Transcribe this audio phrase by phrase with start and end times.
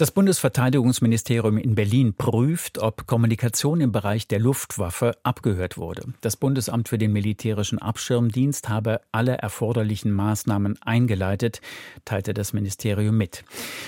[0.00, 6.04] Das Bundesverteidigungsministerium in Berlin prüft, ob Kommunikation im Bereich der Luftwaffe abgehört wurde.
[6.22, 11.60] Das Bundesamt für den militärischen Abschirmdienst habe alle erforderlichen Maßnahmen eingeleitet,
[12.06, 13.44] teilte das Ministerium mit.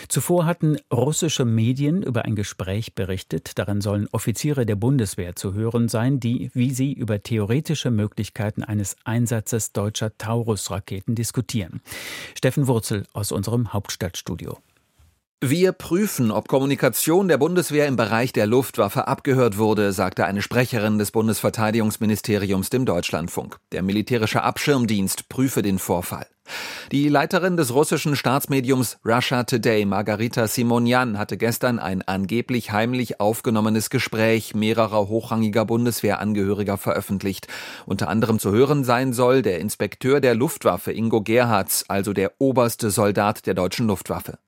[0.09, 3.53] Zuvor hatten russische Medien über ein Gespräch berichtet.
[3.55, 8.97] Darin sollen Offiziere der Bundeswehr zu hören sein, die, wie sie über theoretische Möglichkeiten eines
[9.05, 11.81] Einsatzes deutscher Taurus-Raketen diskutieren.
[12.37, 14.59] Steffen Wurzel aus unserem Hauptstadtstudio.
[15.45, 21.01] Wir prüfen, ob Kommunikation der Bundeswehr im Bereich der Luftwaffe abgehört wurde, sagte eine Sprecherin
[21.01, 23.57] des Bundesverteidigungsministeriums dem Deutschlandfunk.
[23.73, 26.29] Der militärische Abschirmdienst prüfe den Vorfall.
[26.93, 33.91] Die Leiterin des russischen Staatsmediums Russia Today, Margarita Simonian, hatte gestern ein angeblich heimlich aufgenommenes
[33.91, 37.49] Gespräch mehrerer hochrangiger Bundeswehrangehöriger veröffentlicht.
[37.85, 42.93] Unter anderem zu hören sein soll der Inspekteur der Luftwaffe Ingo Gerhards, also der oberste
[42.93, 44.39] Soldat der deutschen Luftwaffe.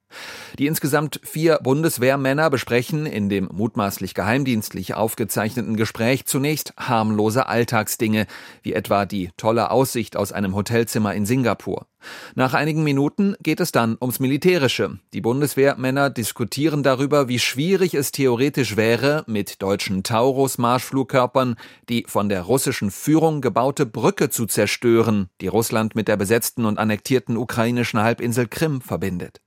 [0.59, 8.27] Die insgesamt vier Bundeswehrmänner besprechen in dem mutmaßlich geheimdienstlich aufgezeichneten Gespräch zunächst harmlose Alltagsdinge,
[8.63, 11.87] wie etwa die tolle Aussicht aus einem Hotelzimmer in Singapur.
[12.35, 14.99] Nach einigen Minuten geht es dann ums Militärische.
[15.13, 21.57] Die Bundeswehrmänner diskutieren darüber, wie schwierig es theoretisch wäre, mit deutschen Taurus-Marschflugkörpern
[21.89, 26.79] die von der russischen Führung gebaute Brücke zu zerstören, die Russland mit der besetzten und
[26.79, 29.41] annektierten ukrainischen Halbinsel Krim verbindet.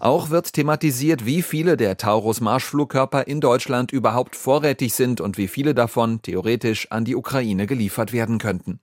[0.00, 5.74] Auch wird thematisiert, wie viele der Taurus-Marschflugkörper in Deutschland überhaupt vorrätig sind und wie viele
[5.74, 8.80] davon theoretisch an die Ukraine geliefert werden könnten.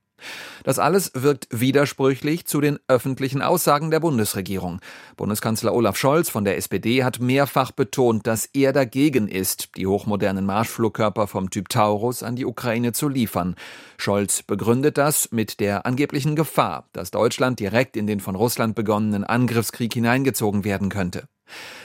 [0.63, 4.79] Das alles wirkt widersprüchlich zu den öffentlichen Aussagen der Bundesregierung.
[5.15, 10.45] Bundeskanzler Olaf Scholz von der SPD hat mehrfach betont, dass er dagegen ist, die hochmodernen
[10.45, 13.55] Marschflugkörper vom Typ Taurus an die Ukraine zu liefern.
[13.97, 19.23] Scholz begründet das mit der angeblichen Gefahr, dass Deutschland direkt in den von Russland begonnenen
[19.23, 21.27] Angriffskrieg hineingezogen werden könnte.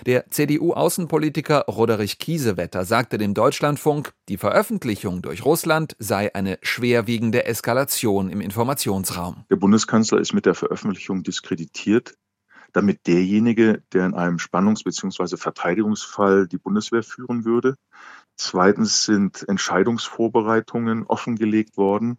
[0.06, 8.30] Der CDU-Außenpolitiker Roderich Kiesewetter sagte dem Deutschlandfunk, die Veröffentlichung durch Russland sei eine schwerwiegende Eskalation
[8.30, 9.45] im Informationsraum.
[9.51, 12.14] Der Bundeskanzler ist mit der Veröffentlichung diskreditiert,
[12.72, 15.36] damit derjenige, der in einem Spannungs- bzw.
[15.36, 17.77] Verteidigungsfall die Bundeswehr führen würde.
[18.36, 22.18] Zweitens sind Entscheidungsvorbereitungen offengelegt worden,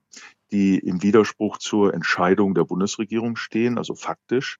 [0.51, 4.59] die im Widerspruch zur Entscheidung der Bundesregierung stehen, also faktisch.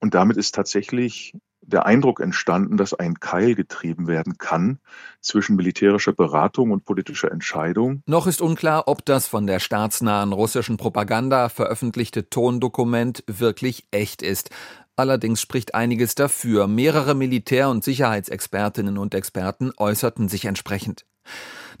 [0.00, 1.32] Und damit ist tatsächlich
[1.62, 4.78] der Eindruck entstanden, dass ein Keil getrieben werden kann
[5.20, 8.02] zwischen militärischer Beratung und politischer Entscheidung.
[8.06, 14.50] Noch ist unklar, ob das von der staatsnahen russischen Propaganda veröffentlichte Tondokument wirklich echt ist.
[15.02, 16.68] Allerdings spricht einiges dafür.
[16.68, 21.06] Mehrere Militär- und Sicherheitsexpertinnen und Experten äußerten sich entsprechend.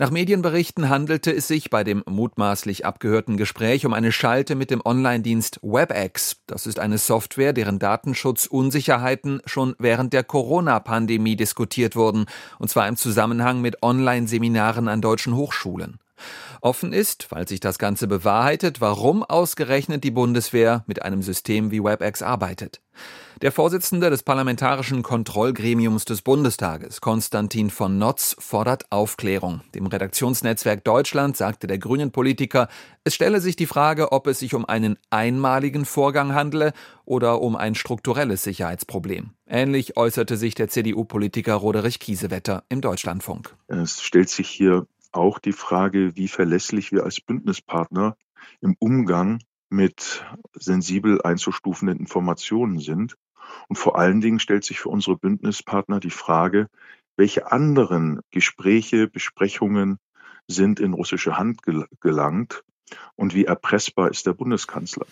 [0.00, 4.82] Nach Medienberichten handelte es sich bei dem mutmaßlich abgehörten Gespräch um eine Schalte mit dem
[4.84, 6.38] Online-Dienst WebEx.
[6.48, 12.26] Das ist eine Software, deren Datenschutzunsicherheiten schon während der Corona-Pandemie diskutiert wurden,
[12.58, 16.01] und zwar im Zusammenhang mit Online-Seminaren an deutschen Hochschulen.
[16.60, 21.82] Offen ist, falls sich das Ganze bewahrheitet, warum ausgerechnet die Bundeswehr mit einem System wie
[21.82, 22.80] WebEx arbeitet.
[23.42, 29.62] Der Vorsitzende des Parlamentarischen Kontrollgremiums des Bundestages, Konstantin von Notz, fordert Aufklärung.
[29.74, 32.68] Dem Redaktionsnetzwerk Deutschland sagte der Grünen Politiker,
[33.02, 36.72] es stelle sich die Frage, ob es sich um einen einmaligen Vorgang handle
[37.04, 39.30] oder um ein strukturelles Sicherheitsproblem.
[39.48, 43.56] Ähnlich äußerte sich der CDU-Politiker Roderich Kiesewetter im Deutschlandfunk.
[43.66, 48.16] Es stellt sich hier auch die Frage, wie verlässlich wir als Bündnispartner
[48.60, 50.24] im Umgang mit
[50.54, 53.16] sensibel einzustufenden Informationen sind.
[53.68, 56.68] Und vor allen Dingen stellt sich für unsere Bündnispartner die Frage,
[57.16, 59.98] welche anderen Gespräche, Besprechungen
[60.48, 61.60] sind in russische Hand
[62.00, 62.62] gelangt
[63.16, 65.06] und wie erpressbar ist der Bundeskanzler.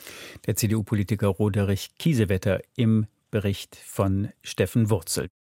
[0.47, 5.31] Der CDU-Politiker Roderich Kiesewetter im Bericht von Steffen Wurzel.